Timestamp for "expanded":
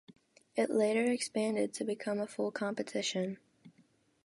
1.11-1.75